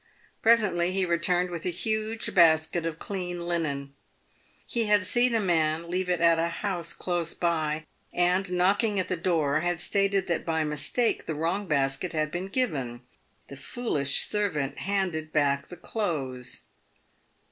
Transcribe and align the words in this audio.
Presently 0.41 0.91
he 0.93 1.05
returned 1.05 1.51
with 1.51 1.63
a 1.63 1.69
huge 1.69 2.33
basket 2.33 2.87
of 2.87 2.97
clean 2.97 3.45
linen. 3.47 3.93
He 4.65 4.85
had 4.85 5.05
seen 5.05 5.35
a 5.35 5.39
man 5.39 5.91
leave 5.91 6.09
it 6.09 6.19
at 6.21 6.39
a 6.39 6.49
house 6.49 6.91
close 6.91 7.35
by, 7.35 7.85
and 8.11 8.49
knocking 8.51 8.99
at 8.99 9.09
the 9.09 9.15
door 9.15 9.59
had 9.61 9.79
stated 9.79 10.25
that 10.25 10.43
by 10.43 10.63
mistake 10.63 11.27
the 11.27 11.35
wrong 11.35 11.67
basket 11.67 12.13
had 12.13 12.31
been 12.31 12.47
given. 12.47 13.01
The 13.47 13.55
foolish 13.57 14.21
servant 14.21 14.79
had 14.79 14.87
handed 14.91 15.31
back 15.31 15.67
the 15.67 15.77
clothes. 15.77 16.61